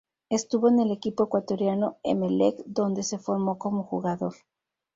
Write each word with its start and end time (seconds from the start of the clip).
Estuvo 0.31 0.67
en 0.69 0.79
el 0.79 0.89
equipo 0.89 1.25
ecuatoriano 1.25 1.99
Emelec 2.01 2.57
donde 2.65 3.03
se 3.03 3.19
formó 3.19 3.59
como 3.59 3.83
jugador. 3.83 4.33